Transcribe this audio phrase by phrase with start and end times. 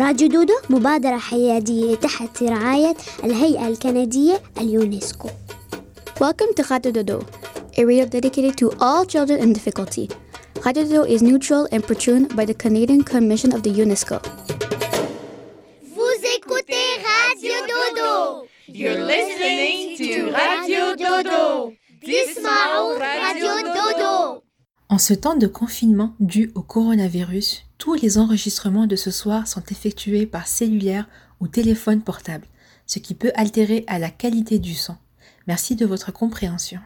[0.00, 5.28] راديو دودو مبادرة حيادية تحت رعاية الهيئة الكندية اليونسكو
[6.20, 7.18] Welcome to Radio Dodo,
[7.76, 10.08] a radio dedicated to all children in difficulty.
[10.64, 14.16] Radio Dodo is neutral and patroned by the Canadian Commission of the UNESCO.
[15.94, 18.46] Vous écoutez Radio Dodo.
[18.68, 21.72] You're listening to Radio Dodo.
[22.02, 24.42] Dismao Radio Dodo.
[24.88, 29.63] En ce temps de confinement dû au coronavirus, tous les enregistrements de ce soir sont
[29.71, 31.07] effectués par cellulaire
[31.39, 32.45] ou téléphone portable,
[32.85, 34.95] ce qui peut altérer à la qualité du son.
[35.47, 36.79] Merci de votre compréhension.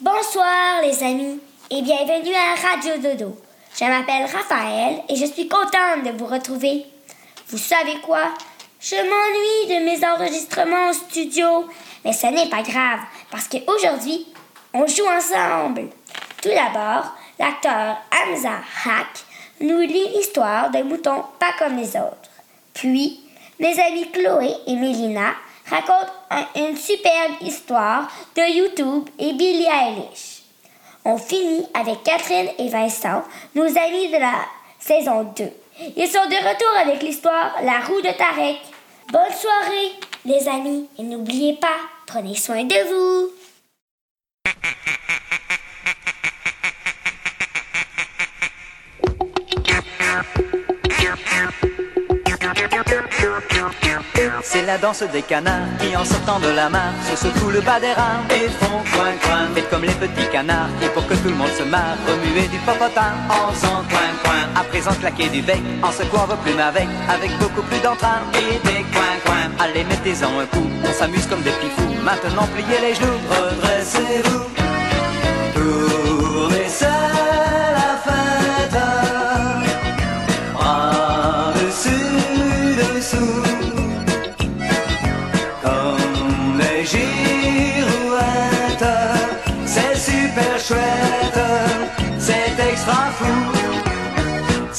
[0.00, 1.38] Bonsoir les amis
[1.70, 3.38] et bienvenue à Radio Dodo.
[3.78, 6.86] Je m'appelle Raphaël et je suis contente de vous retrouver.
[7.48, 8.32] Vous savez quoi?
[8.80, 11.66] Je m'ennuie de mes enregistrements au studio,
[12.06, 14.28] mais ce n'est pas grave parce qu'aujourd'hui,
[14.72, 15.90] on joue ensemble.
[16.42, 19.26] Tout d'abord, l'acteur Hamza Haq
[19.60, 22.30] nous lit l'histoire d'un mouton pas comme les autres.
[22.74, 23.20] Puis,
[23.58, 25.34] mes amis Chloé et Mélina
[25.68, 30.42] racontent un- une superbe histoire de YouTube et Billie Eilish.
[31.04, 33.22] On finit avec Catherine et Vincent,
[33.54, 34.34] nos amis de la
[34.78, 35.44] saison 2.
[35.96, 38.58] Ils sont de retour avec l'histoire La roue de Tarek.
[39.12, 39.92] Bonne soirée,
[40.24, 43.30] les amis, et n'oubliez pas, prenez soin de vous.
[54.42, 57.78] C'est la danse des canards qui en sortant de la mare se secouent le bas
[57.80, 59.48] des reins et font coin coin.
[59.54, 62.58] Faites comme les petits canards et pour que tout le monde se marre, remuez du
[62.58, 64.60] popotin en faisant coin coin.
[64.60, 68.58] À présent claquer du bec en secouant vos plumes avec, avec beaucoup plus d'entrain et
[68.66, 69.64] des coin coin.
[69.64, 71.94] Allez mettez-en un coup, on s'amuse comme des petits fous.
[72.02, 74.69] Maintenant pliez les genoux, redressez-vous.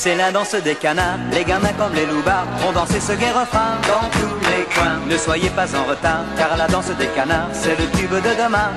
[0.04, 3.78] C'est la danse des canards, les gamins comme les loupards vont danser ce gai refrain
[3.88, 4.98] dans tous les coins.
[5.08, 8.72] Ne soyez pas en retard, car la danse des canards, c'est le tube de demain.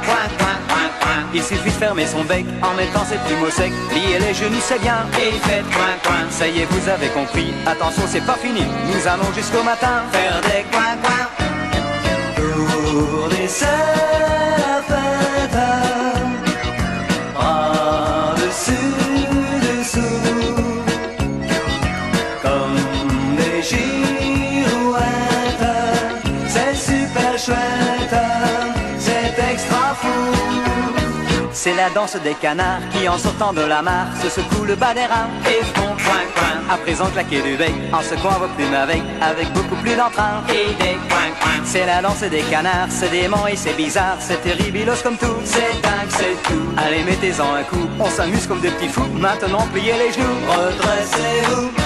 [1.33, 4.61] Il suffit de fermer son bec en mettant ses plumes au sec, plier les genoux
[4.61, 6.29] c'est bien, et faites coin, coin.
[6.29, 10.43] Ça y est, vous avez compris, attention c'est pas fini, nous allons jusqu'au matin faire
[10.43, 11.25] des coin, coin.
[12.37, 14.54] Tournez, c'est la
[31.65, 34.93] C'est la danse des canards qui en sortant de la mare se secouent le bas
[34.93, 36.75] des reins et font coin coin.
[36.75, 40.75] À présent claquer du bec en secouant vos plumes avec, avec beaucoup plus d'entrain et
[40.75, 41.65] des coin coin.
[41.65, 45.81] C'est la danse des canards, c'est dément et c'est bizarre, c'est terribilos comme tout, c'est
[45.81, 46.69] dingue, c'est tout.
[46.77, 49.09] Allez mettez-en un coup, on s'amuse comme des petits fous.
[49.19, 51.84] Maintenant pliez les genoux, redressez-vous.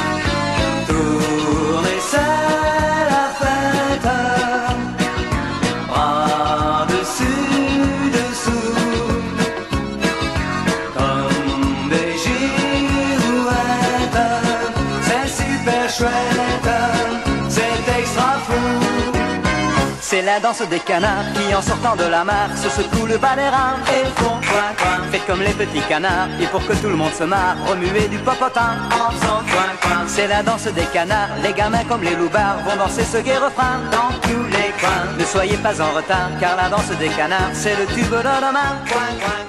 [20.18, 23.36] C'est la danse des canards qui en sortant de la mare se secouent le bas
[23.36, 25.04] et font coin coin.
[25.12, 28.18] Faites comme les petits canards et pour que tout le monde se marre, remuez du
[28.18, 29.44] popotin en faisant
[29.80, 30.06] coin.
[30.08, 33.78] C'est la danse des canards, les gamins comme les loupards vont danser ce gai refrain
[33.92, 35.06] dans tous les coins.
[35.16, 38.74] Ne soyez pas en retard car la danse des canards c'est le tube de demain.
[38.90, 39.44] Coin coin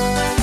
[0.00, 0.35] coin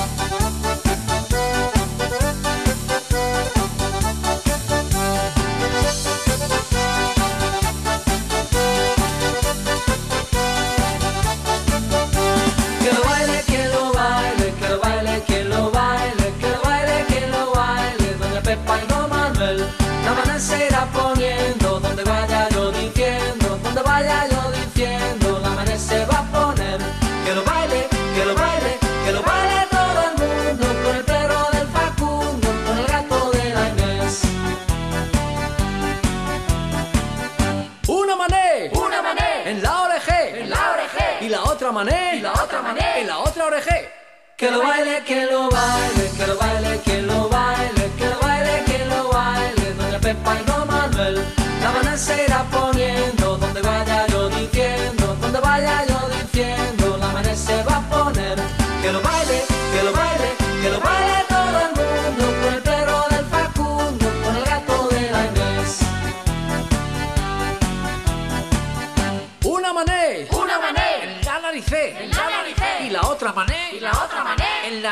[41.73, 43.89] mané, y la otra mané, y la otra orejé.
[44.37, 48.63] Que lo baile, que lo baile, que lo baile, que lo baile, que lo baile,
[48.65, 51.25] que lo baile, doña Pepa y don Manuel.
[51.61, 57.35] La maná se irá poniendo, donde vaya yo diciendo, donde vaya yo diciendo, la maná
[57.35, 58.37] se va a poner.
[58.81, 59.43] Que lo baile,
[59.73, 60.42] que lo baile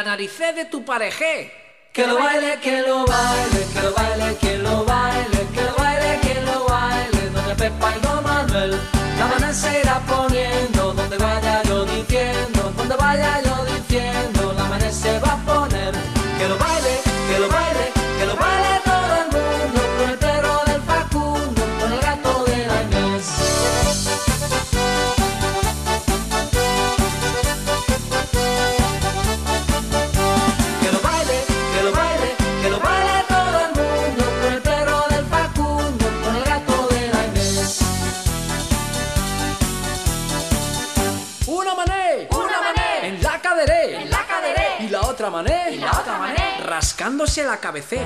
[0.03, 1.51] naricé de tu parejé.
[1.93, 6.19] Que lo baile, que lo baile, que lo baile, que lo baile, que lo baile,
[6.21, 8.79] que lo baile, doña Pepa y don Manuel.
[9.19, 14.91] La maná se irá poniendo, donde vaya yo diciendo, donde vaya yo diciendo, la maná
[14.91, 15.93] se va a poner.
[16.37, 18.00] Que lo baile, que lo baile
[46.91, 48.05] rascándose la cabecera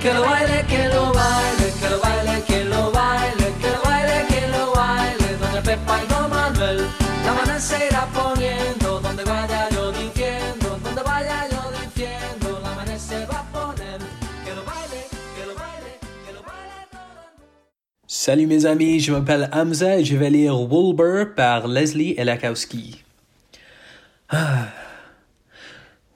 [0.00, 4.26] Que lo baile, que lo baile, que lo baile, que lo baile Que lo baile,
[4.28, 6.86] que lo baile, doña Pepa y don Manuel
[7.24, 12.96] La maná se irá poniendo, donde vaya yo diciendo Donde vaya yo diciendo, la maná
[12.96, 13.98] se va a poner
[14.44, 15.00] Que lo baile,
[15.34, 17.52] que lo baile, que lo baile todo el mundo
[18.06, 23.02] Salut mes amis, je m'appelle Hamza et je vais lire Wilbur par Leslie Elakowski.
[24.28, 24.68] Ah.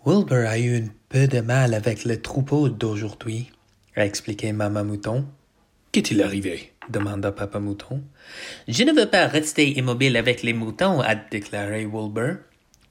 [0.07, 3.51] Wilbur a eu un peu de mal avec le troupeau d'aujourd'hui,
[3.97, 5.27] a expliqué Maman Mouton.
[5.91, 6.73] Qu'est-il arrivé?
[6.89, 8.01] demanda Papa Mouton.
[8.69, 12.37] Je ne veux pas rester immobile avec les moutons, a déclaré Wilbur.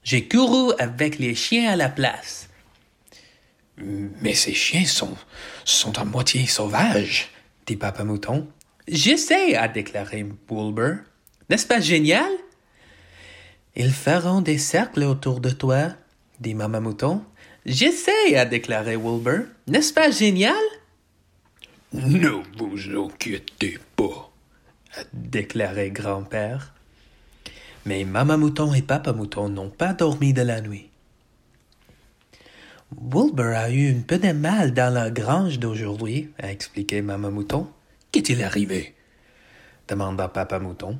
[0.04, 2.50] J'ai couru avec les chiens à la place.
[3.78, 5.16] Mais ces chiens sont,
[5.64, 7.30] sont à moitié sauvages,
[7.66, 8.46] dit Papa Mouton.
[8.86, 10.96] Je sais, a déclaré Wilbur.
[11.48, 12.30] N'est-ce pas génial?
[13.76, 15.94] Ils feront des cercles autour de toi,
[16.38, 17.24] dit Maman Mouton.
[17.70, 19.44] Je sais, a déclaré Wilbur.
[19.68, 20.56] N'est-ce pas génial?
[21.92, 24.32] Ne vous inquiétez pas,
[24.96, 26.74] a déclaré Grand-Père.
[27.86, 30.90] Mais Maman Mouton et Papa Mouton n'ont pas dormi de la nuit.
[33.00, 37.68] Wilbur a eu un peu de mal dans la grange d'aujourd'hui, a expliqué Maman Mouton.
[38.10, 38.96] Qu'est-il arrivé?
[39.86, 40.98] demanda Papa Mouton.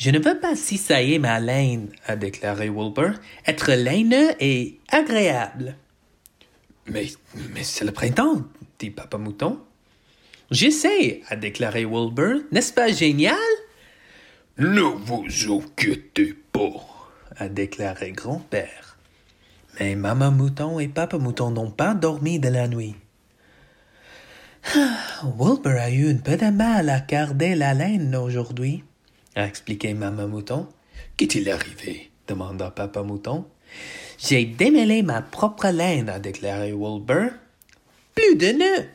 [0.00, 3.20] Je ne veux pas cisailler ma laine, a déclaré Wilbur.
[3.46, 5.76] Être laineux est agréable.
[6.86, 7.08] Mais,
[7.52, 8.40] mais c'est le printemps,
[8.78, 9.58] dit Papa Mouton.
[10.50, 12.40] Je sais, a déclaré Wilbur.
[12.50, 13.36] N'est-ce pas génial?
[14.56, 16.80] Ne vous inquiétez pas,
[17.36, 18.96] a déclaré Grand-Père.
[19.78, 22.96] Mais Maman Mouton et Papa Mouton n'ont pas dormi de la nuit.
[24.74, 24.96] Ah,
[25.38, 28.82] Wilbur a eu un peu de mal à garder la laine aujourd'hui,
[29.40, 30.66] a expliqué Maman Mouton.
[31.16, 32.10] Qu'est-il arrivé?
[32.28, 33.44] demanda Papa Mouton.
[34.18, 37.30] J'ai démêlé ma propre laine, a déclaré Wilbur.
[38.14, 38.86] Plus de nœuds.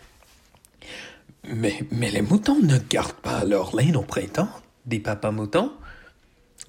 [1.47, 4.49] Mais, les moutons ne gardent pas leur laine au printemps,
[4.85, 5.71] dit Papa Mouton.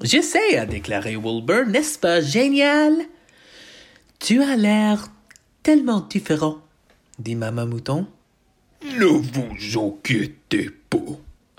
[0.03, 2.95] Je sais, a déclaré Wilbur, n'est-ce pas génial?
[4.19, 5.09] Tu as l'air
[5.62, 6.59] tellement différent,
[7.19, 8.07] dit Maman Mouton.
[8.85, 10.99] Ne vous inquiétez pas,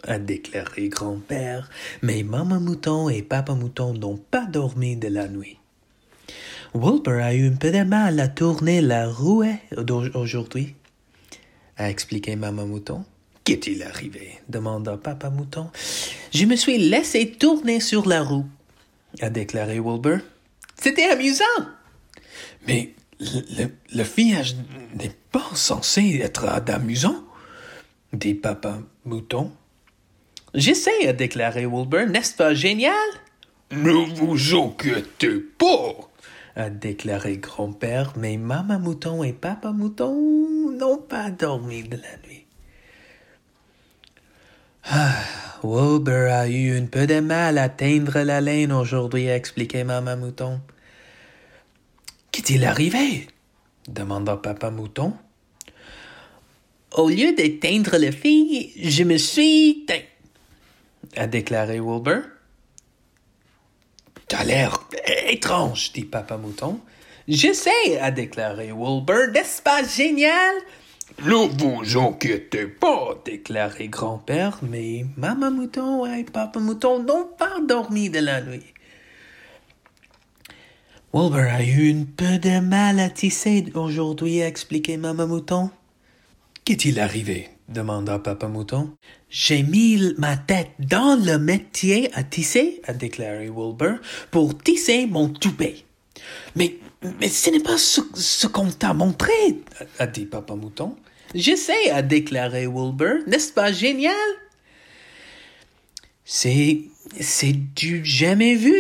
[0.08, 1.70] a déclaré Grand-Père,
[2.02, 5.58] mais Maman Mouton et Papa Mouton n'ont pas dormi de la nuit.
[6.74, 9.44] Wilbur a eu un peu de mal à tourner la roue
[10.14, 10.76] aujourd'hui,
[11.78, 13.06] a expliqué Maman Mouton.
[13.44, 14.40] Qu'est-il arrivé?
[14.50, 15.70] demanda Papa Mouton.
[16.34, 18.46] Je me suis laissé tourner sur la roue,
[19.22, 20.20] a déclaré Wilbur.
[20.80, 21.44] C'était amusant.
[22.68, 24.56] Mais le, le, fillage
[24.96, 27.24] n'est pas censé être amusant,
[28.14, 29.52] dit Papa Mouton.
[30.58, 32.08] J'essaie, a déclaré Wilbur.
[32.08, 32.96] N'est-ce pas génial?
[33.72, 36.10] Ne vous inquiétez pas,
[36.56, 42.46] a déclaré Grand-Père, mais Maman Mouton et Papa Mouton n'ont pas dormi de la nuit.
[44.86, 45.14] Ah,
[45.64, 50.18] Wilbur a eu un peu de mal à teindre la laine aujourd'hui, a expliqué Maman
[50.18, 50.60] Mouton.
[52.32, 53.28] Qu'est-il arrivé?
[53.88, 55.14] demanda Papa Mouton.
[56.96, 60.02] Au lieu d'éteindre les filles, je me suis teint,
[61.16, 62.24] a déclaré Wilbur.
[64.28, 64.80] T'as l'air
[65.30, 66.80] étrange, dit Papa Mouton.
[67.28, 69.32] Je sais, a déclaré Wilbur.
[69.34, 70.56] N'est-ce pas génial?
[71.24, 78.10] Ne vous inquiétez pas, déclarait Grand-Père, mais Maman Mouton et Papa Mouton n'ont pas dormi
[78.10, 78.74] de la nuit.
[81.14, 85.72] Wilbur a eu un peu de mal à tisser aujourd'hui, a expliqué Maman Mouton.
[86.66, 87.50] Qu'est-il arrivé?
[87.68, 88.92] Demanda Papa Mouton.
[89.30, 94.00] J'ai mis ma tête dans le métier à tisser, a déclaré Wilbur,
[94.32, 95.84] pour tisser mon toupet.
[96.56, 96.78] Mais,
[97.20, 99.34] mais ce n'est pas ce, qu'on t'a montré,
[100.00, 100.96] a, dit Papa Mouton.
[101.36, 103.20] Je sais, a déclaré Wilbur.
[103.28, 104.16] N'est-ce pas génial?
[106.24, 106.82] C'est,
[107.20, 108.76] c'est du jamais vu,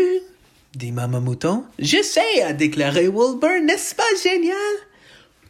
[0.75, 1.65] dit Maman Mouton.
[1.79, 3.61] Je sais, a déclaré Wilbur.
[3.63, 4.55] N'est-ce pas génial?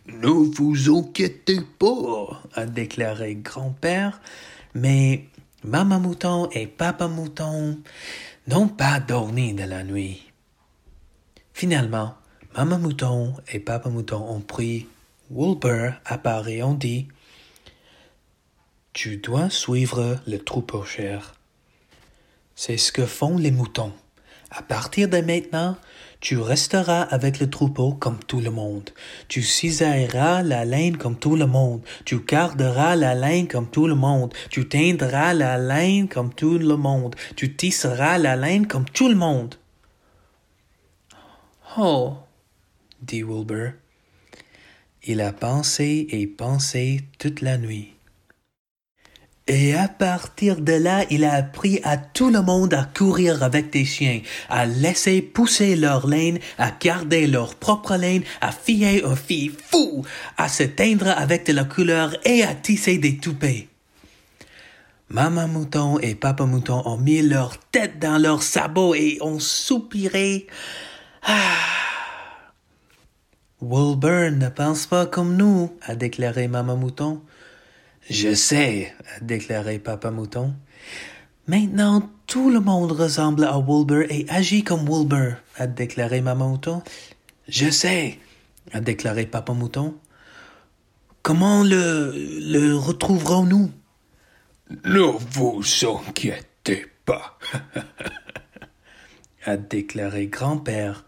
[0.07, 4.21] Ne vous inquiétez pas, a déclaré grand-père,
[4.73, 5.25] mais
[5.63, 7.79] Maman Mouton et Papa Mouton
[8.47, 10.31] n'ont pas dormi de la nuit.
[11.53, 12.15] Finalement,
[12.55, 14.87] Maman Mouton et Papa Mouton ont pris
[15.29, 17.07] Wilbur à part et ont dit
[18.93, 21.35] Tu dois suivre le troupeau cher.
[22.55, 23.93] C'est ce que font les moutons.
[24.51, 25.77] À partir de maintenant,
[26.19, 28.89] tu resteras avec le troupeau comme tout le monde.
[29.27, 31.81] Tu cisailleras la laine comme tout le monde.
[32.05, 34.33] Tu garderas la laine comme tout le monde.
[34.49, 37.15] Tu teindras la laine comme tout le monde.
[37.35, 39.55] Tu tisseras la laine comme tout le monde.
[41.77, 42.15] Oh,
[43.01, 43.73] dit Wilbur.
[45.03, 47.96] Il a pensé et pensé toute la nuit.
[49.47, 53.71] Et à partir de là, il a appris à tout le monde à courir avec
[53.71, 59.15] des chiens, à laisser pousser leur laine, à garder leur propre laine, à fier un
[59.15, 63.69] fille fou, à se teindre avec de la couleur et à tisser des toupets.
[65.09, 70.47] Maman Mouton et Papa Mouton ont mis leur tête dans leurs sabots et ont soupiré.
[71.23, 71.55] Ah.
[73.61, 77.21] Ne pense pas comme nous, a déclaré Maman Mouton.
[78.09, 80.53] Je sais, a déclaré Papa Mouton.
[81.47, 86.81] Maintenant, tout le monde ressemble à Wilbur et agit comme Wilbur, a déclaré Maman Mouton.
[87.47, 88.19] Je sais,
[88.73, 89.95] a déclaré Papa Mouton.
[91.21, 93.71] Comment le, le retrouverons-nous?
[94.85, 94.99] Ne
[95.31, 95.61] vous
[96.07, 97.37] inquiétez pas,
[99.45, 101.05] a déclaré grand-père,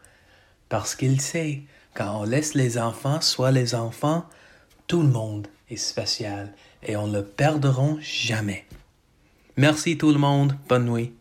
[0.70, 4.26] parce qu'il sait, quand on laisse les enfants soit les enfants,
[4.88, 8.66] tout le monde est spécial et on ne le perdront jamais.
[9.58, 11.14] Merci tout le monde, bonne nuit.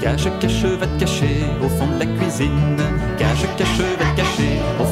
[0.00, 2.76] Cache, cache, va te cacher au fond de la cuisine.
[3.18, 4.84] Cache, cache, va te cacher au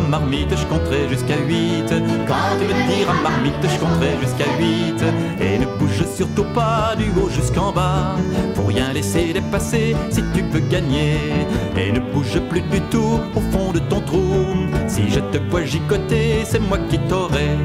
[0.00, 1.88] marmite, je compterai jusqu'à 8.
[2.26, 5.04] Quand tu me diras marmite, je compterai jusqu'à 8.
[5.40, 8.16] Et ne bouge surtout pas du haut jusqu'en bas.
[8.54, 11.18] Pour rien laisser dépasser si tu peux gagner.
[11.76, 14.46] Et ne bouge plus du tout au fond de ton trou.
[14.86, 17.56] Si je te vois gigoter, c'est moi qui t'aurai.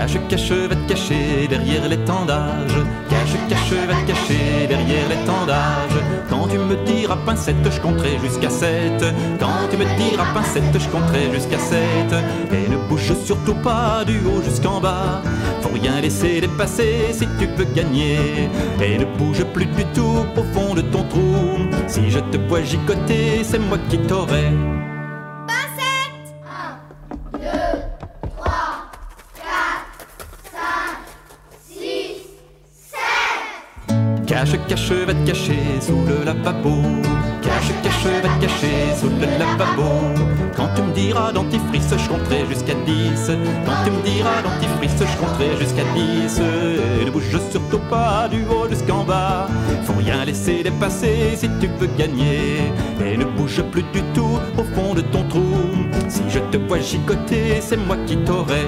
[0.00, 2.72] Cache, cache, va te cacher derrière l'étendage.
[3.10, 6.00] Cache, cache, va te cacher derrière l'étendage.
[6.30, 9.04] Quand tu me diras pincette, je compterai jusqu'à 7.
[9.38, 11.78] Quand tu me diras pincette, je compterai jusqu'à 7.
[12.50, 15.20] Et ne bouge surtout pas du haut jusqu'en bas.
[15.60, 18.48] Faut rien laisser dépasser si tu veux gagner.
[18.82, 21.58] Et ne bouge plus du tout au fond de ton trou.
[21.88, 24.50] Si je te vois gigoter, c'est moi qui t'aurai.
[34.90, 36.82] Cache, va te cacher sous le lavabo.
[37.42, 39.88] Cache, cache, va te cacher sous le lavabo.
[40.56, 43.30] Quand tu me diras dentifrice, je compterai jusqu'à 10.
[43.64, 46.40] Quand tu me diras dentifrice, je compterai jusqu'à 10.
[47.00, 49.46] Et ne bouge surtout pas du haut jusqu'en bas.
[49.84, 52.72] Faut rien laisser dépasser si tu veux gagner.
[53.04, 55.54] Et ne bouge plus du tout au fond de ton trou.
[56.08, 58.66] Si je te vois gigoter, c'est moi qui t'aurai.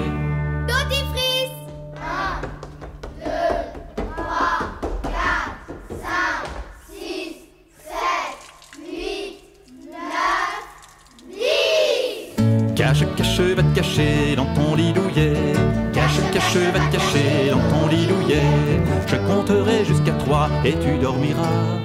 [20.65, 21.81] Et tu dormiras.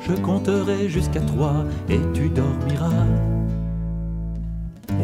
[0.00, 3.06] Je compterai jusqu'à trois et tu dormiras.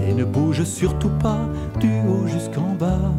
[0.06, 1.48] Et ne bouge surtout pas
[1.78, 3.12] du haut jusqu'en bas.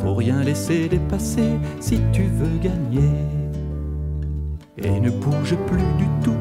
[0.00, 3.10] Faut rien laisser dépasser si tu veux gagner.
[4.78, 6.40] Et ne bouge plus du tout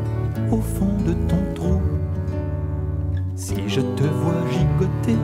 [0.52, 1.82] au fond de ton trou.
[3.36, 5.20] Si je te vois gigoter,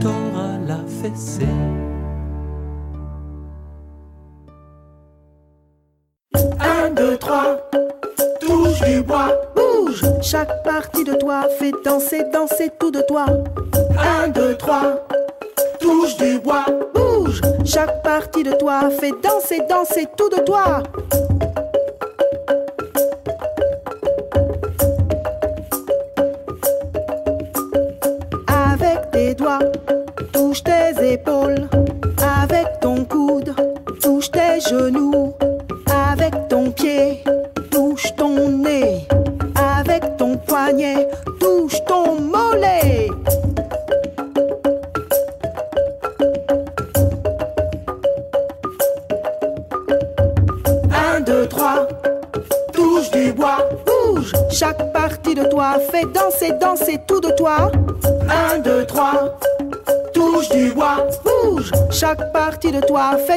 [0.00, 1.46] t'auras la fessée.
[7.20, 7.56] Trois,
[8.40, 10.02] touche du bois, bouge.
[10.22, 13.26] Chaque partie de toi fait danser, danser tout de toi.
[13.98, 15.06] Un, deux, trois,
[15.78, 17.40] touche du bois, bouge.
[17.64, 20.82] Chaque partie de toi fait danser, danser tout de toi.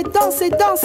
[0.03, 0.82] Fait danser, danser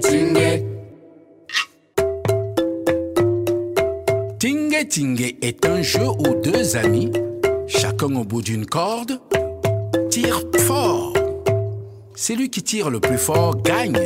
[0.00, 0.48] Tingue
[4.88, 7.10] Tingue est un jeu où deux amis,
[7.66, 9.20] chacun au bout d'une corde,
[10.10, 11.12] tirent fort.
[12.14, 13.98] Celui qui tire le plus fort gagne.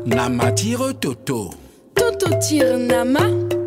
[0.06, 1.54] Nama tire Toto.
[1.94, 3.20] Toto tire Nama.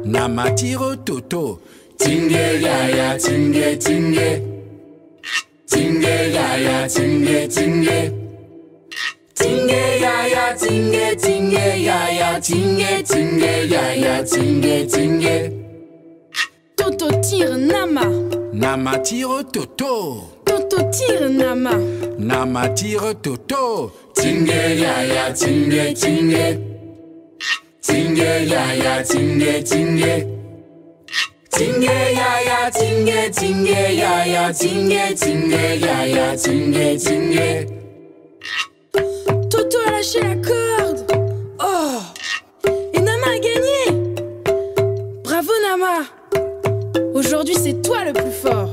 [0.06, 1.60] Nama tire Toto.
[1.98, 4.42] Tinge ya ya tinge tinge
[5.68, 8.12] Tinge ya ya tinge tinge
[9.34, 15.63] Tinge ya ya tinge tinge ya ya tinge tinge ya ya tinge tinge
[16.84, 18.04] Toto tire Nama.
[18.52, 20.28] Nama tire Toto.
[20.44, 21.72] Toto tire Nama.
[22.20, 23.90] Nama tire Toto.
[24.14, 26.60] Tinge ya ya tinge tinge
[27.82, 30.28] Tinge ya ya tinge tinge
[31.56, 37.68] Tinge ya ya tinge tinge ya ya tinge tinge ya ya tinge tinge
[39.50, 41.16] Toto a lâché la corde.
[41.60, 42.04] Oh
[42.94, 43.84] Et Nama a gagné
[45.24, 46.23] Bravo Nama
[47.44, 48.70] Aujourd'hui c'est toi le plus fort.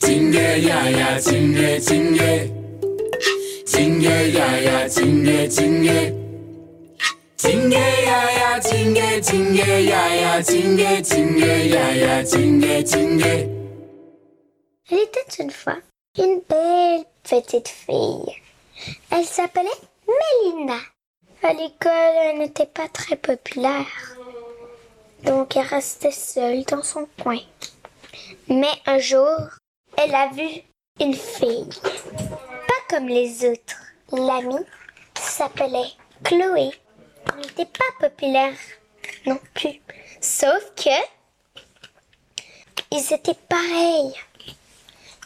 [0.00, 2.50] Tinge ya ya tinge tinge
[3.66, 6.14] Tinge ya ya tinge tinge
[7.36, 11.92] Tinge ya ya tinge tinge ya ya tinge tinge ya
[14.88, 15.76] Il était une fois
[16.16, 18.32] une belle petite fille.
[19.10, 19.68] Elle s'appelait
[20.08, 20.80] Mélinda.
[21.48, 23.86] À l'école, n'était pas très populaire.
[25.22, 27.38] Donc, elle restait seule dans son coin.
[28.48, 29.38] Mais un jour,
[29.96, 30.48] elle a vu
[30.98, 31.68] une fille.
[31.84, 33.80] Pas comme les autres.
[34.10, 34.66] L'amie
[35.14, 35.92] s'appelait
[36.24, 36.72] Chloé.
[37.28, 38.56] Elle n'était pas populaire
[39.24, 39.80] non plus.
[40.20, 40.90] Sauf que
[42.90, 44.14] ils étaient pareils.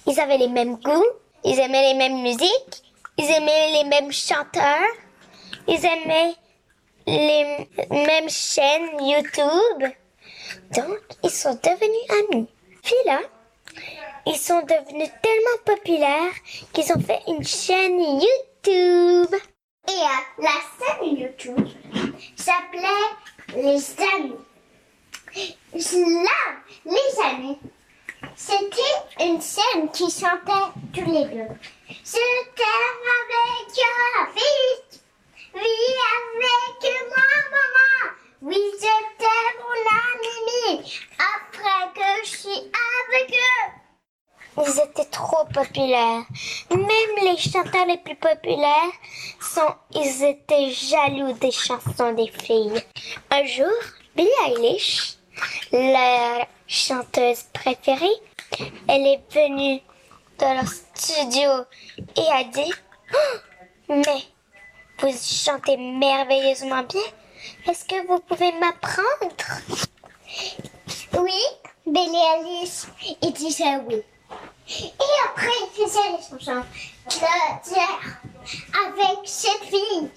[0.06, 1.12] Ils avaient les mêmes goûts,
[1.44, 2.82] ils aimaient les mêmes musiques,
[3.16, 4.90] ils aimaient les mêmes chanteurs,
[5.68, 6.34] ils aimaient
[7.06, 9.90] les mêmes chaînes YouTube.
[10.74, 12.48] Donc, ils sont devenus amis.
[12.82, 13.20] Puis là,
[14.26, 16.34] ils sont devenus tellement populaires
[16.72, 19.34] qu'ils ont fait une chaîne YouTube.
[19.88, 21.68] Et euh, la chaîne YouTube
[22.36, 22.88] s'appelait
[23.56, 23.82] Les
[24.14, 24.34] Amis.
[25.34, 27.58] Là, les amis,
[28.34, 31.54] c'était une scène qui chantait tous les deux.
[32.56, 33.72] T'aime avec
[34.34, 34.99] fils,
[35.54, 38.58] oui avec moi maman, oui
[39.58, 42.72] mon ami, après que je suis
[43.08, 44.62] avec eux.
[44.66, 46.24] Ils étaient trop populaires.
[46.68, 46.86] populaire.
[46.88, 48.92] Même les chanteurs les plus populaires
[49.40, 52.82] sont, ils étaient jaloux des chansons des filles.
[53.30, 53.66] Un jour,
[54.16, 55.14] Billie Eilish,
[55.72, 58.06] leur chanteuse préférée,
[58.88, 59.80] elle est venue
[60.38, 61.50] dans leur studio
[62.16, 62.72] et a dit
[63.14, 63.38] Oh,
[63.88, 64.22] Mais
[65.00, 67.00] vous chantez merveilleusement bien.
[67.66, 69.34] Est-ce que vous pouvez m'apprendre?
[71.18, 71.42] Oui,
[71.86, 72.86] Billie Eilish,
[73.22, 74.02] il disait oui.
[74.68, 76.64] Et après, il faisait les chansons
[77.08, 78.20] terre
[78.86, 80.10] avec cette fille,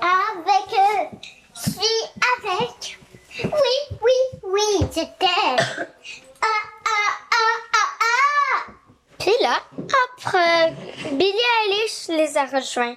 [0.00, 1.16] avec eux,
[1.54, 2.98] fille avec.
[3.44, 5.26] Oui, oui, oui, c'était.
[5.56, 6.46] Ah,
[6.86, 8.72] ah, ah, ah, ah.
[9.18, 9.62] Puis là,
[10.06, 10.72] après,
[11.12, 11.32] Billie
[11.66, 12.96] Eilish les a rejoints.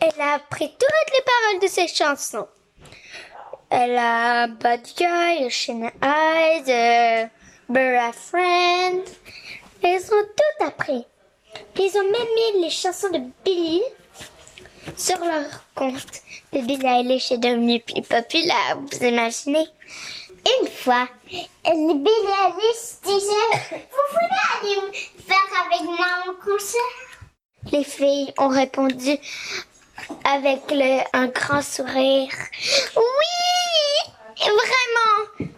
[0.00, 2.48] Elle a appris toutes les paroles de ses chansons.
[3.68, 7.26] Elle a Bad Guy, Ocean Eyes, euh,
[7.68, 9.02] Bera Friend.
[9.82, 11.06] Elles ont tout appris.
[11.78, 13.82] Ils ont même mis les chansons de Billie
[14.96, 16.22] sur leur compte.
[16.52, 19.66] Le Billie Eilish est devenu plus populaire, vous imaginez?
[20.62, 21.08] Une fois,
[21.64, 26.80] Billie Eilish disait Vous voulez aller faire avec moi mon concert?
[27.72, 29.18] Les filles ont répondu
[30.24, 32.32] avec le, un grand sourire.
[32.96, 35.50] Oui, vraiment.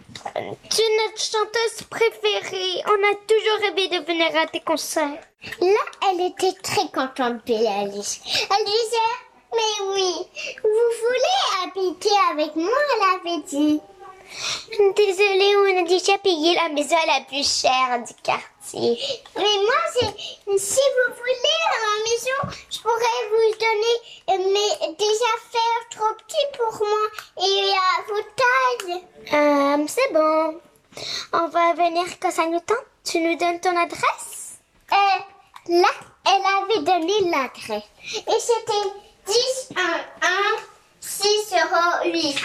[0.69, 2.83] Tu es notre chanteuse préférée.
[2.87, 5.19] On a toujours rêvé de venir à tes concerts.
[5.59, 8.19] Là, elle était très contente, Billie Eilish.
[8.25, 9.13] Elle disait
[9.51, 10.13] Mais oui,
[10.63, 13.81] vous voulez habiter avec moi Elle avait dit.
[14.95, 18.52] Désolée, on a déjà payé la maison la plus chère du quartier.
[18.73, 18.97] Mais
[19.35, 23.97] moi, si vous voulez ma maison, je pourrais vous donner
[24.51, 27.05] mes, des affaires trop petites pour moi
[27.45, 29.03] et à vos tailles.
[29.33, 30.61] Euh, c'est bon.
[31.33, 32.77] On va venir quand ça nous tente.
[33.03, 34.59] Tu nous donnes ton adresse?
[34.91, 35.89] Euh, là,
[36.25, 37.83] elle avait donné l'adresse.
[38.15, 38.89] Et c'était
[39.27, 39.81] 10 1
[40.21, 40.29] 1
[41.01, 41.55] 6
[42.05, 42.35] 8.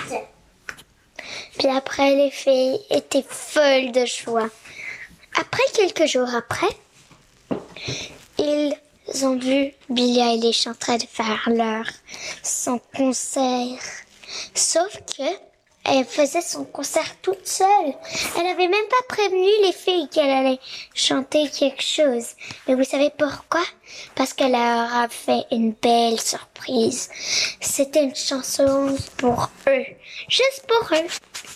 [1.59, 4.49] Puis après, les filles étaient folles de joie.
[5.41, 6.67] Après, quelques jours après,
[8.39, 8.75] ils
[9.25, 11.85] ont vu Billie Eilish en train faire leur
[12.43, 13.79] son concert.
[14.53, 15.48] Sauf que
[15.91, 17.95] elle faisait son concert toute seule.
[18.37, 20.61] Elle avait même pas prévenu les filles qu'elle allait
[20.95, 22.27] chanter quelque chose.
[22.67, 23.65] Mais vous savez pourquoi?
[24.15, 27.11] Parce qu'elle leur a fait une belle surprise.
[27.61, 29.87] C'était une chanson pour eux.
[30.29, 31.07] Juste pour eux.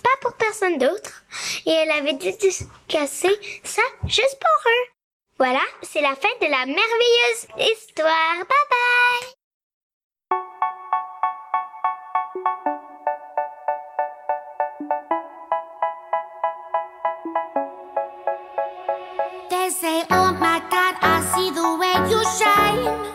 [0.02, 1.24] Pas pour personne d'autre.
[1.66, 3.28] Et elle avait dédicacé
[3.64, 4.92] ça juste pour eux.
[5.38, 8.36] Voilà, c'est la fin de la merveilleuse histoire.
[8.38, 9.41] Bye bye!
[22.38, 23.11] Shine.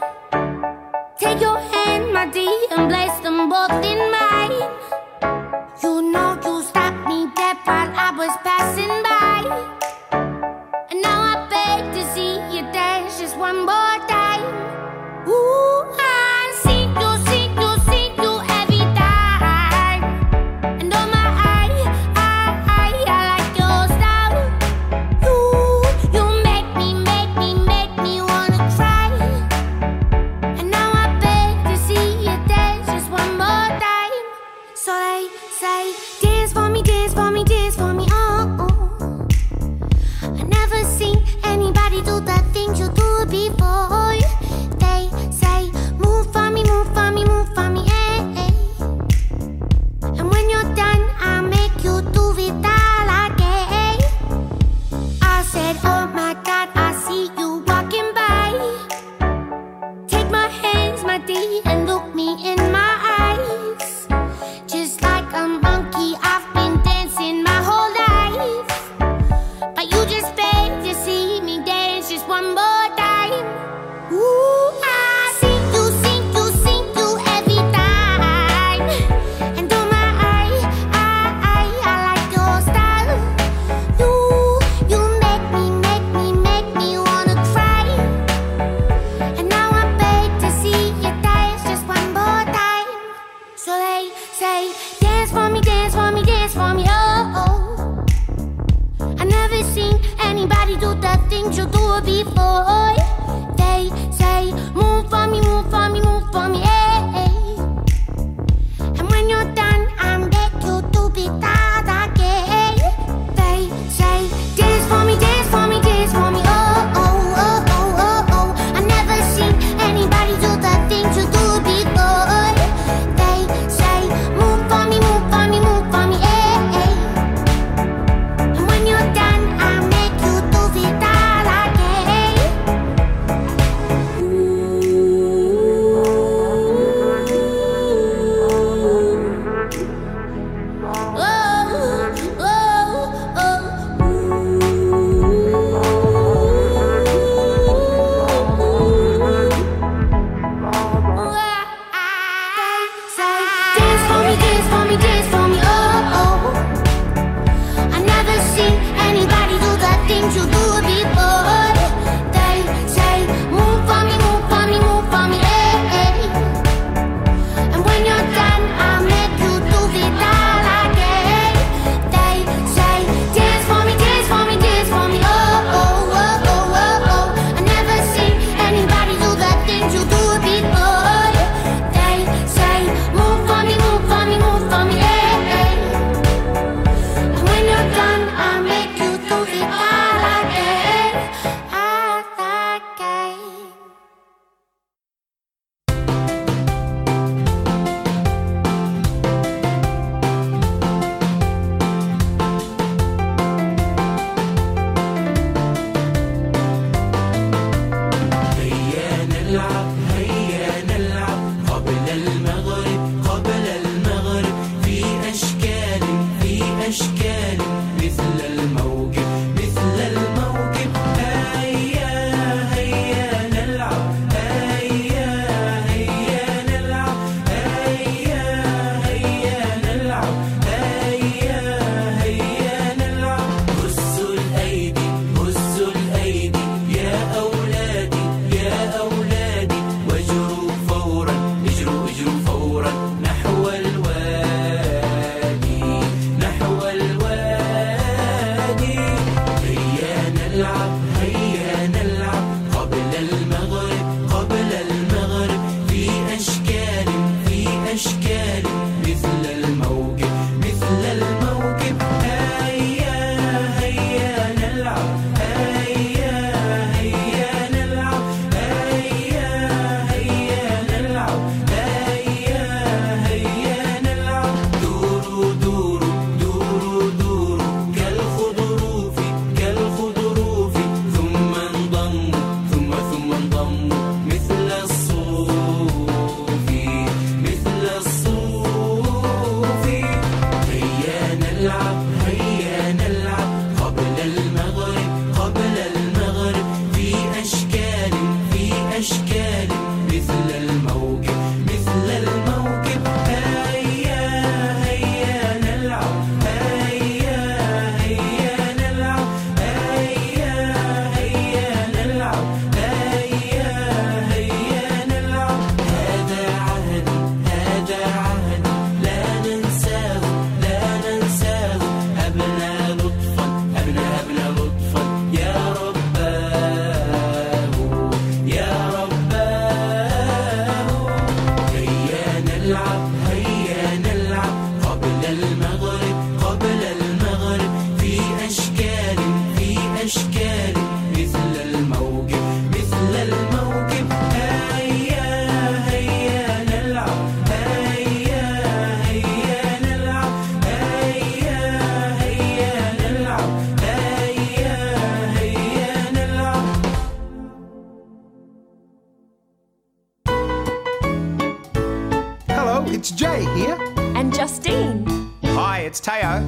[362.90, 363.78] It's Jay here.
[364.16, 365.06] And Justine.
[365.44, 366.44] Hi, it's Teo.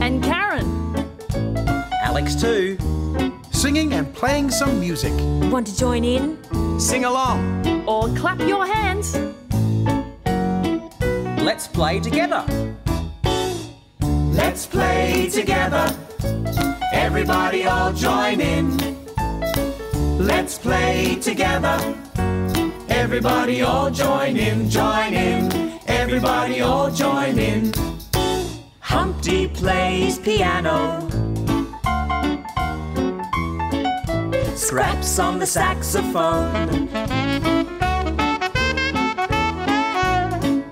[0.00, 1.08] And Karen.
[2.02, 2.78] Alex too.
[3.50, 5.12] Singing and playing some music.
[5.50, 6.80] Want to join in?
[6.80, 7.86] Sing along.
[7.86, 9.16] Or clap your hands.
[11.42, 12.44] Let's play together.
[14.02, 15.96] Let's play together.
[16.92, 18.76] Everybody all join in.
[20.18, 21.94] Let's play together.
[22.88, 25.65] Everybody all join in, join in.
[25.96, 27.72] Everybody all join in.
[28.80, 31.00] Humpty plays piano.
[34.54, 36.88] Scraps on the saxophone.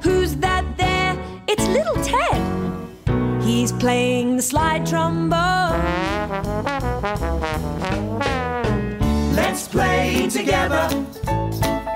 [0.03, 1.17] Who's that there?
[1.49, 3.43] It's little Ted.
[3.43, 5.81] He's playing the slide trombone.
[9.35, 10.87] Let's play together.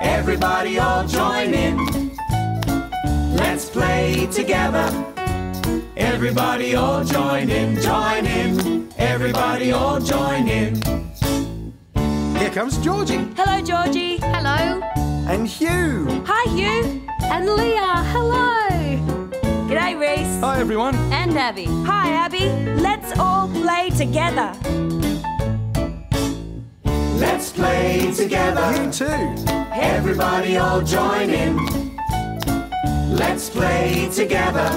[0.01, 2.08] Everybody all join in.
[3.79, 5.05] Let's play together.
[5.95, 8.89] Everybody all join in, join in.
[8.97, 10.75] Everybody all join in.
[12.37, 13.25] Here comes Georgie.
[13.37, 14.17] Hello, Georgie.
[14.17, 14.81] Hello.
[15.29, 16.23] And Hugh.
[16.25, 17.01] Hi, Hugh.
[17.21, 18.03] And Leah.
[18.11, 18.59] Hello.
[19.69, 20.41] G'day, Reese.
[20.41, 20.95] Hi, everyone.
[21.13, 21.65] And Abby.
[21.85, 22.49] Hi, Abby.
[22.81, 24.53] Let's all play together.
[27.15, 28.83] Let's play together.
[28.83, 29.45] You too.
[29.71, 31.88] Everybody all join in.
[33.09, 34.69] Let's play together.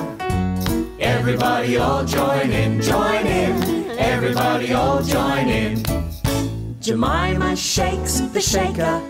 [0.98, 3.90] Everybody all join in, join in.
[3.98, 5.82] Everybody all join in.
[6.80, 9.00] Jemima shakes the shaker.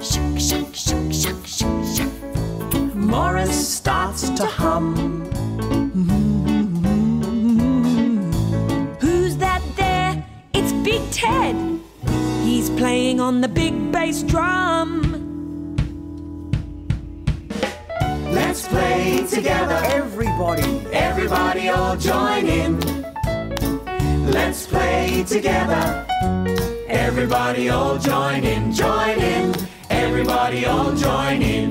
[0.00, 2.94] Shake, shake, shake, shake, shake, shake.
[2.94, 4.96] Morris starts to hum.
[5.58, 6.72] Mm-hmm.
[9.00, 10.24] Who's that there?
[10.54, 11.54] It's Big Ted.
[12.42, 15.07] He's playing on the big bass drum.
[18.58, 19.80] Let's play together.
[19.84, 20.84] Everybody.
[20.92, 22.80] Everybody all join in.
[24.32, 26.04] Let's play together.
[26.88, 29.54] Everybody all join in, join in.
[29.90, 31.70] Everybody all join in.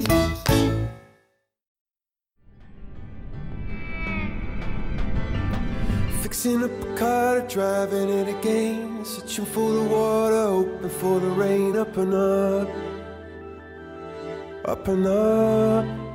[6.22, 9.04] Fixing up a car, driving it again.
[9.04, 11.76] Searching for the water, hoping for the rain.
[11.76, 12.70] Up and up,
[14.64, 16.07] up and up.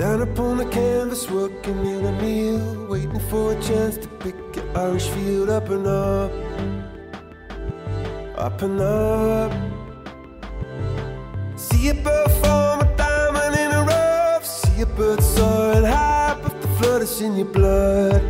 [0.00, 2.86] Down upon the canvas, working in a meal.
[2.88, 5.50] Waiting for a chance to pick your Irish field.
[5.50, 6.32] Up and up,
[8.38, 9.52] up and up.
[11.54, 14.46] See a bird form a diamond in a rough.
[14.46, 18.22] See a bird soaring high, but the flood is in your blood.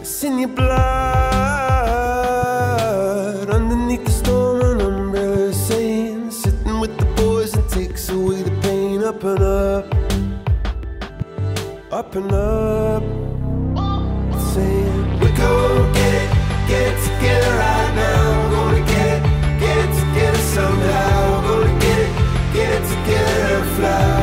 [0.00, 0.80] It's in your blood.
[3.48, 8.50] Underneath the storm, an umbrella is saying, sitting with the boys and takes away the
[8.60, 9.04] pain.
[9.04, 9.89] Up and up,
[12.00, 13.02] up and up.
[14.52, 16.30] Saying, we're gonna get it,
[16.66, 18.22] get it together right now.
[18.40, 21.42] We're gonna get it, get it together somehow.
[21.44, 22.12] We're gonna get it,
[22.54, 24.19] get it together and fly.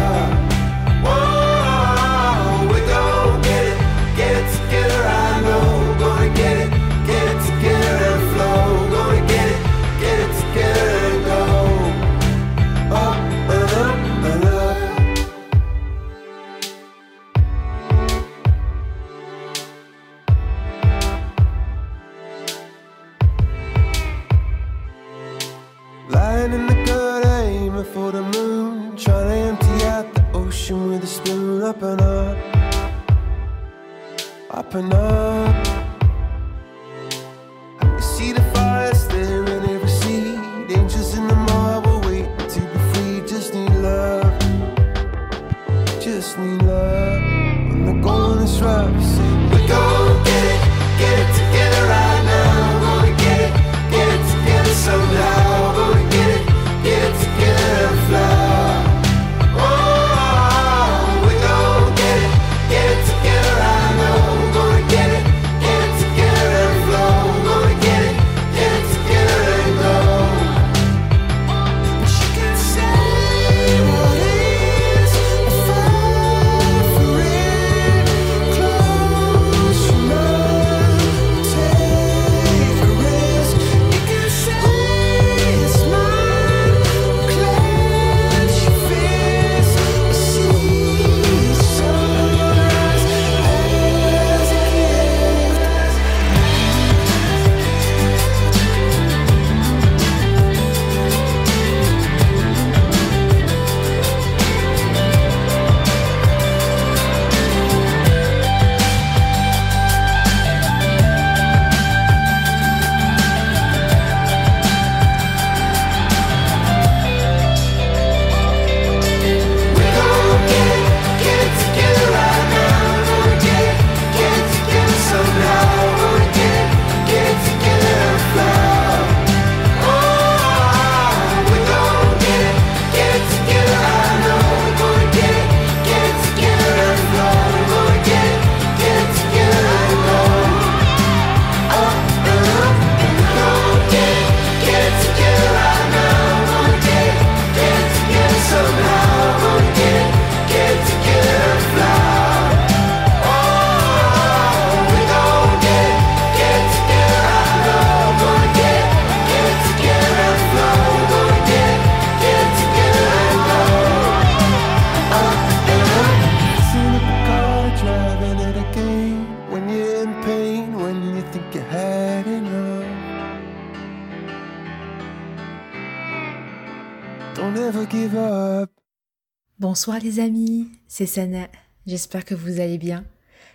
[179.78, 181.50] Bonsoir les amis, c'est Sana.
[181.86, 183.06] J'espère que vous allez bien.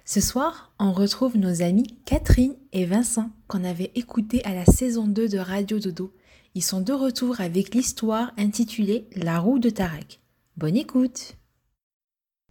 [0.05, 5.09] Ce soir, on retrouve nos amis Catherine et Vincent qu'on avait écoutés à la saison
[5.09, 6.15] 2 de Radio Dodo.
[6.55, 10.21] Ils sont de retour avec l'histoire intitulée La roue de Tarek.
[10.57, 11.35] Bonne écoute.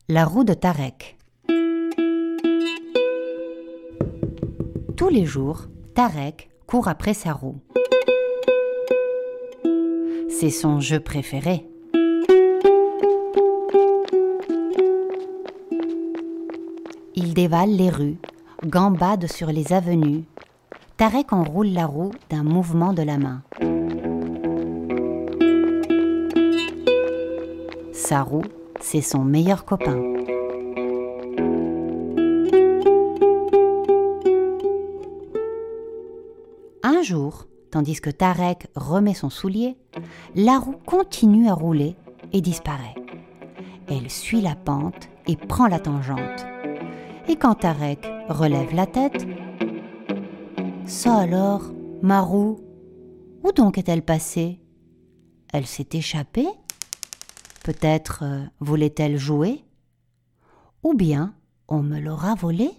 [0.10, 1.18] La roue de Tarek.
[4.98, 7.62] Tous les jours, Tarek court après sa roue.
[10.30, 11.71] C'est son jeu préféré.
[17.14, 18.18] Il dévale les rues,
[18.66, 20.24] gambade sur les avenues.
[20.96, 23.44] Tarek enroule la roue d'un mouvement de la main.
[27.92, 28.46] Sa roue,
[28.80, 30.02] c'est son meilleur copain.
[36.84, 39.76] Un jour, tandis que Tarek remet son soulier,
[40.36, 41.98] la roue continue à rouler
[42.32, 42.96] et disparaît.
[43.90, 46.46] Elle suit la pente et prend la tangente.
[47.28, 49.26] Et quand Tarek relève la tête,
[50.86, 52.60] ça alors, ma roue,
[53.44, 54.60] où donc est-elle passée?
[55.54, 56.48] Elle s'est échappée?
[57.64, 59.64] Peut-être euh, voulait-elle jouer?
[60.84, 61.34] Ou bien
[61.68, 62.72] on me l'aura volée?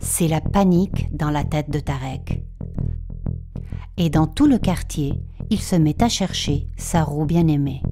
[0.00, 2.42] C'est la panique dans la tête de Tarek.
[3.96, 5.14] Et dans tout le quartier,
[5.50, 7.82] il se met à chercher sa roue bien-aimée.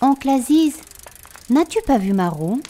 [0.00, 0.74] Oncle Aziz,
[1.50, 2.60] n'as-tu pas vu ma roue?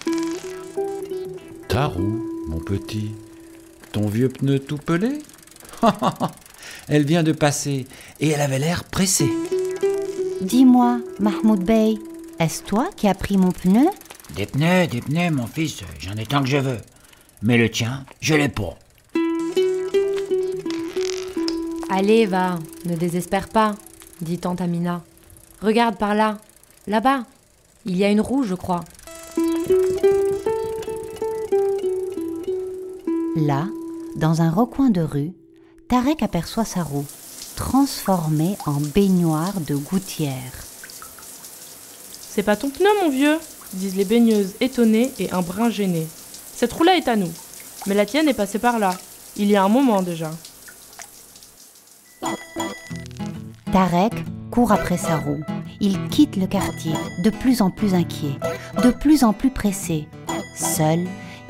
[1.69, 3.13] Ta roue, mon petit
[3.93, 5.19] Ton vieux pneu tout pelé?
[6.89, 7.87] Elle vient de passer
[8.21, 9.31] et elle avait l'air pressée.
[10.41, 11.99] Dis-moi, Mahmoud Bey,
[12.39, 13.87] est-ce toi qui as pris mon pneu?
[14.37, 16.79] Des pneus, des pneus, mon fils, j'en ai tant que je veux.
[17.43, 18.79] Mais le tien, je l'ai pas.
[21.89, 23.77] Allez, va, ne désespère pas,
[24.21, 25.03] dit tante Amina.
[25.63, 26.39] Regarde par là,
[26.87, 27.25] là-bas.
[27.85, 28.85] Il y a une roue, je crois.
[33.37, 33.69] Là,
[34.17, 35.33] dans un recoin de rue,
[35.89, 37.07] Tarek aperçoit sa roue,
[37.55, 40.65] transformée en baignoire de gouttière.
[42.29, 43.39] C'est pas ton pneu, mon vieux,
[43.75, 46.07] disent les baigneuses étonnées et un brin gêné.
[46.55, 47.33] Cette roue-là est à nous.
[47.87, 48.95] Mais la tienne est passée par là.
[49.37, 50.33] Il y a un moment déjà.
[53.77, 54.15] Tarek
[54.51, 55.43] court après sa roue.
[55.81, 58.39] Il quitte le quartier, de plus en plus inquiet,
[58.83, 60.09] de plus en plus pressé.
[60.57, 61.01] Seul,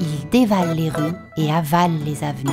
[0.00, 2.50] il dévale les rues et avale les avenues.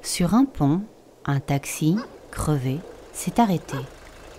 [0.00, 0.80] Sur un pont,
[1.26, 1.98] un taxi,
[2.30, 2.80] crevé,
[3.12, 3.76] s'est arrêté,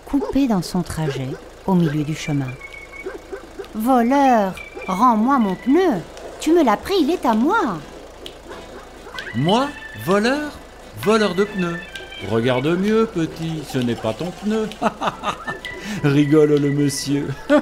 [0.08, 1.30] coupé dans son trajet
[1.68, 2.50] au milieu du chemin.
[3.76, 4.56] Voleur,
[4.88, 6.02] rends-moi mon pneu.
[6.40, 7.78] Tu me l'as pris, il est à moi.
[9.36, 9.70] Moi,
[10.06, 10.52] voleur
[11.02, 11.80] Voleur de pneus.
[12.30, 14.68] Regarde mieux, petit, ce n'est pas ton pneu.
[16.04, 17.28] Rigole le monsieur.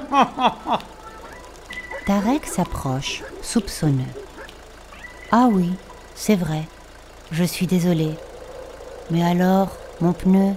[2.06, 4.02] Tarek s'approche, soupçonneux.
[5.30, 5.70] Ah oui,
[6.16, 6.64] c'est vrai.
[7.30, 8.10] Je suis désolé.
[9.10, 10.54] Mais alors, mon pneu?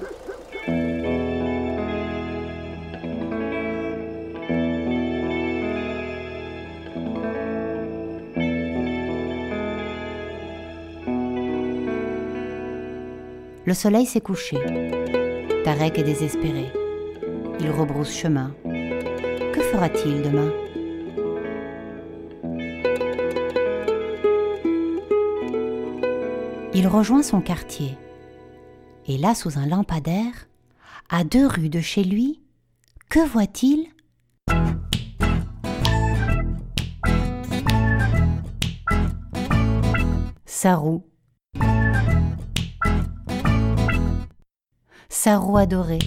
[13.71, 14.57] Le soleil s'est couché.
[15.63, 16.73] Tarek est désespéré.
[17.61, 18.53] Il rebrousse chemin.
[18.65, 20.51] Que fera-t-il demain?
[26.73, 27.97] Il rejoint son quartier.
[29.07, 30.49] Et là, sous un lampadaire,
[31.09, 32.41] à deux rues de chez lui,
[33.07, 33.87] que voit-il?
[40.45, 40.75] Sa
[45.13, 45.99] Sa roue adorée,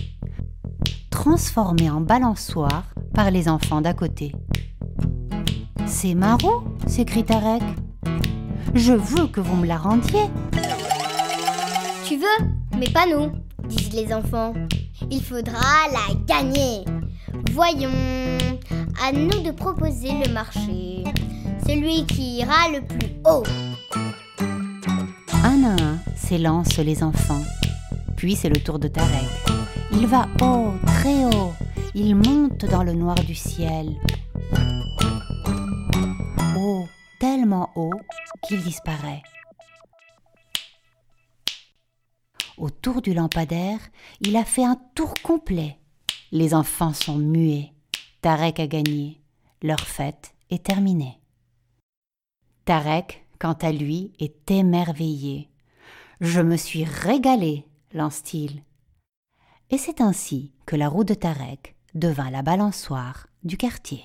[1.11, 4.33] transformée en balançoire par les enfants d'à côté.
[5.87, 7.63] C'est ma roue s'écrie Tarek.
[8.73, 10.25] Je veux que vous me la rendiez.
[12.07, 12.47] Tu veux,
[12.79, 13.31] mais pas nous,
[13.69, 14.55] disent les enfants.
[15.11, 15.61] Il faudra
[15.93, 16.87] la gagner.
[17.53, 17.91] Voyons,
[19.07, 21.05] à nous de proposer le marché.
[21.67, 23.45] Celui qui ira le plus haut.
[25.45, 27.43] Un à un s'élancent les enfants.
[28.17, 29.29] Puis c'est le tour de Tarek.
[29.93, 31.53] Il va haut, très haut.
[31.95, 33.95] Il monte dans le noir du ciel.
[36.57, 36.87] Haut,
[37.21, 38.01] tellement haut
[38.47, 39.23] qu'il disparaît.
[42.57, 43.79] Autour du lampadaire,
[44.21, 45.79] il a fait un tour complet.
[46.31, 47.73] Les enfants sont muets.
[48.21, 49.21] Tarek a gagné.
[49.63, 51.21] leur fête est terminée.
[52.65, 55.51] Tarek, quant à lui, est émerveillé.
[56.21, 58.63] Je me suis régalé, lance-t-il.
[59.71, 64.05] Et c'est ainsi que la roue de Tarek devint la balançoire du quartier.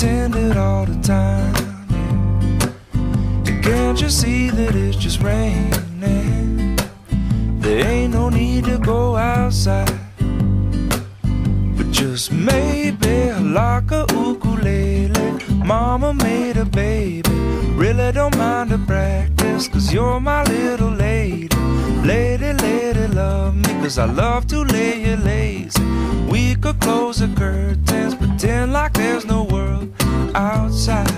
[0.00, 1.54] we could pretend it all the time.
[3.46, 6.76] And can't you see that it's just raining?
[7.60, 9.98] There ain't no need to go outside.
[11.76, 15.44] But just maybe like a ukulele.
[15.64, 17.30] Mama made a baby.
[17.74, 21.48] Really don't mind the practice, cause you're my little lady.
[22.04, 25.82] Lady, lady, love me, cause I love to lay you lazy.
[26.30, 29.57] We could close the curtains, pretend like there's no world
[30.34, 31.08] outside.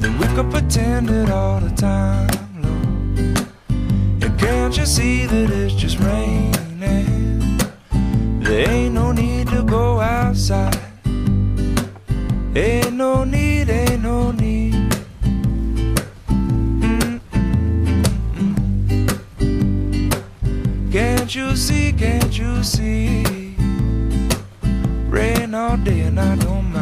[0.00, 2.28] Then we could pretend it all the time,
[2.62, 3.46] Lord.
[4.22, 6.52] And can't you see that it's just raining?
[8.52, 10.76] There ain't no need to go outside.
[12.54, 14.74] Ain't no need, ain't no need.
[20.92, 23.56] Can't you see, can't you see?
[25.08, 26.81] Rain all day and I don't mind.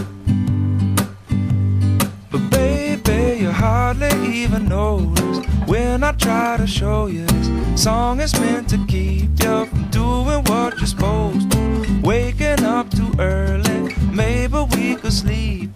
[3.61, 9.29] Hardly even notice when I try to show you this song is meant to keep
[9.39, 12.01] you from doing what you're supposed to.
[12.01, 15.69] Waking up too early, maybe we could sleep.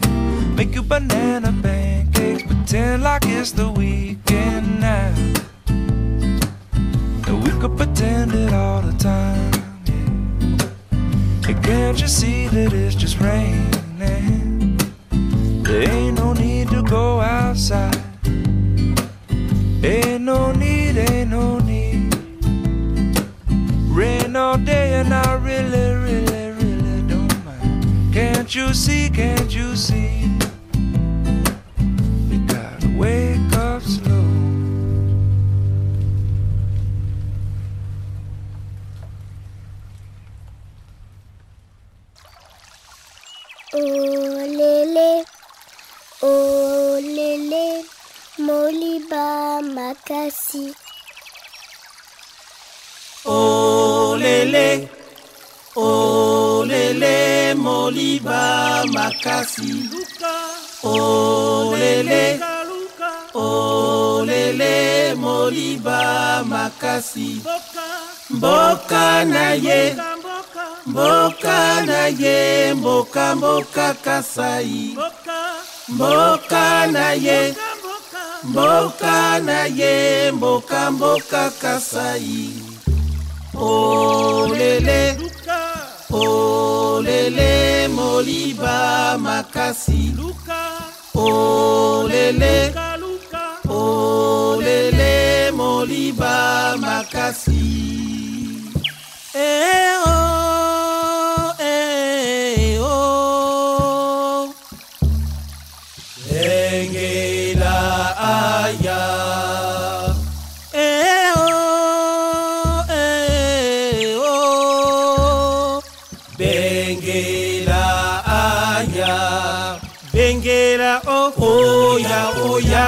[0.55, 5.13] Make you banana pancakes, pretend like it's the weekend now.
[7.27, 9.53] And we could pretend it all the time.
[11.47, 13.74] And can't you see that it's just raining?
[15.66, 17.97] There ain't no need to go outside.
[19.84, 22.13] Ain't no need, ain't no need.
[23.89, 28.13] Rain all day and I really, really, really don't mind.
[28.13, 29.09] Can't you see?
[29.09, 30.34] Can't you see?
[48.95, 50.73] Moliba Makasi.
[53.25, 54.87] Oh lélé,
[55.75, 59.89] oh lélé, Moliba Makasi.
[60.83, 62.39] Oh lélé,
[63.33, 67.41] oh lélé, Moliba Makasi.
[68.29, 69.95] Mboka na ye,
[70.85, 74.95] mboka na ye, mboka mboka kasai.
[75.89, 77.74] Mboka na ye, mboka
[78.47, 82.49] mboka na ye mboka mboka kasai.
[83.55, 85.17] Olele
[86.11, 90.13] olele moliba makasi.
[91.15, 92.73] Olele
[93.69, 97.44] olele moliba makasi.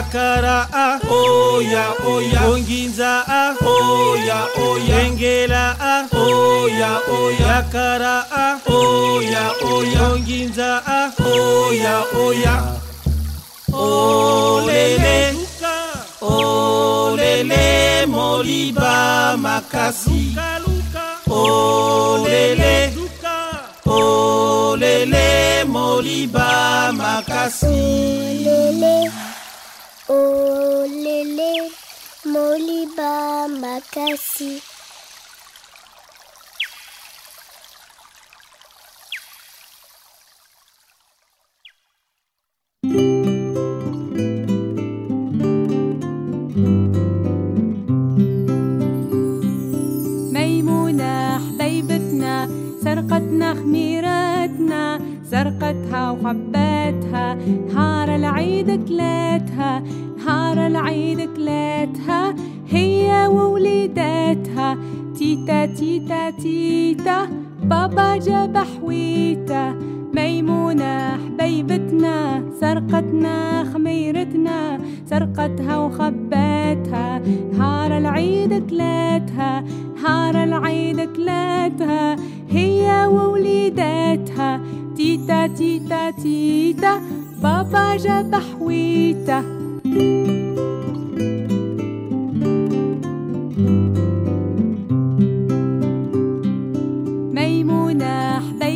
[0.08, 2.40] makara a oya oya.
[2.48, 4.96] Onginza a oya oya.
[5.06, 7.48] Engela a oya oya.
[7.48, 10.00] Yakara a oya oya.
[10.12, 12.56] Onginza a oya oya.
[13.74, 15.36] Olele
[16.22, 20.36] olele moliba makasi.
[21.28, 22.94] Olele
[23.86, 27.68] olele moliba makasi.
[27.68, 29.27] Olele.
[30.10, 31.70] Lélé,
[32.26, 34.62] Moliba Makasi.
[50.34, 52.50] ميمونة حبيبتنا
[52.84, 54.17] سرقتنا خميرتنا
[55.32, 57.34] سرقتها وخبتها
[57.68, 59.84] نهار العيد كلاتها
[60.18, 62.36] نهار العيد كلاتها
[62.70, 63.77] هي ووليداتها
[65.76, 67.28] تيتا تيتا
[67.64, 69.74] بابا جاب حويته
[70.16, 79.64] ميمونة حبيبتنا سرقتنا خميرتنا سرقتها وخبتها نهار العيد كلاتها
[79.96, 82.16] نهار العيد كلاتها
[82.50, 84.62] هي ووليداتها.
[84.96, 87.02] تيتا تيتا تيتا
[87.44, 89.42] بابا جاب حويته
[89.86, 90.58] ميمونة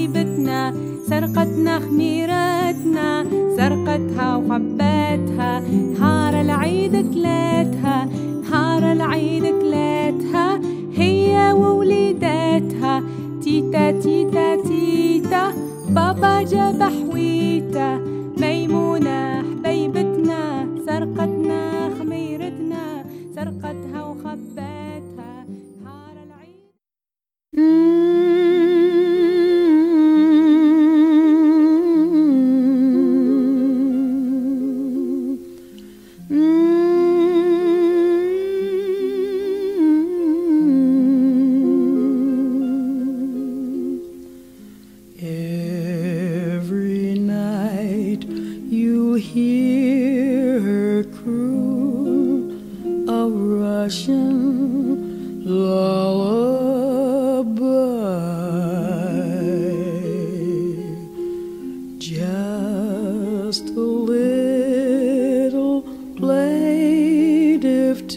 [0.02, 0.74] حبيبتنا
[1.10, 3.26] سرقتنا خميرتنا
[3.58, 8.06] سرقتها وخبتها نهار العيد كلاتها
[8.42, 10.60] نهار العيد كلاتها
[10.94, 13.04] هي ووليداتها
[13.44, 15.54] تيتا تيتا تيتا
[15.90, 17.98] بابا جاب حويته
[18.42, 25.46] ميمونة حبيبتنا سرقتنا خميرتنا سرقتها وخبتها
[25.84, 26.62] نهار العيد.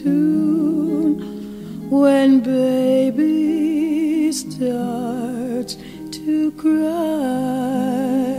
[0.02, 1.20] Tune
[1.90, 5.76] when baby starts
[6.10, 8.33] to cry.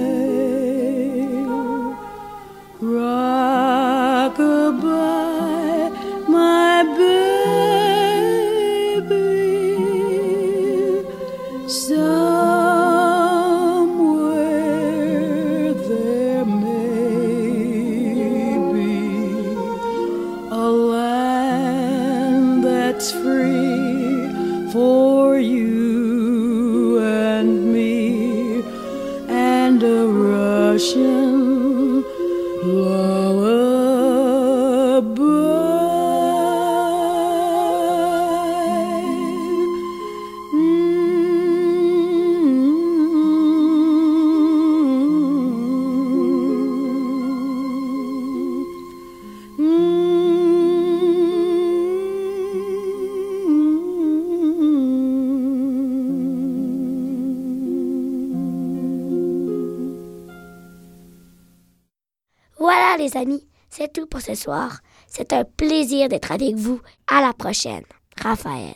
[65.07, 66.81] C'est un plaisir d'être avec vous.
[67.07, 67.83] À la prochaine.
[68.21, 68.75] Raphaël.